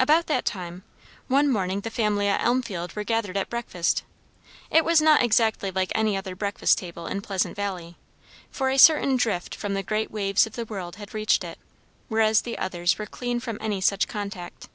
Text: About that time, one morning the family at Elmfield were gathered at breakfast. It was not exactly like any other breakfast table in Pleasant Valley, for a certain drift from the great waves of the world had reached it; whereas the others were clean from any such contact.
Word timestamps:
About 0.00 0.26
that 0.26 0.44
time, 0.44 0.82
one 1.28 1.48
morning 1.48 1.82
the 1.82 1.92
family 1.92 2.26
at 2.26 2.42
Elmfield 2.42 2.96
were 2.96 3.04
gathered 3.04 3.36
at 3.36 3.48
breakfast. 3.48 4.02
It 4.68 4.84
was 4.84 5.00
not 5.00 5.22
exactly 5.22 5.70
like 5.70 5.92
any 5.94 6.16
other 6.16 6.34
breakfast 6.34 6.78
table 6.78 7.06
in 7.06 7.20
Pleasant 7.20 7.54
Valley, 7.54 7.96
for 8.50 8.68
a 8.70 8.78
certain 8.80 9.14
drift 9.14 9.54
from 9.54 9.74
the 9.74 9.84
great 9.84 10.10
waves 10.10 10.44
of 10.44 10.54
the 10.54 10.64
world 10.64 10.96
had 10.96 11.14
reached 11.14 11.44
it; 11.44 11.56
whereas 12.08 12.42
the 12.42 12.58
others 12.58 12.98
were 12.98 13.06
clean 13.06 13.38
from 13.38 13.58
any 13.60 13.80
such 13.80 14.08
contact. 14.08 14.66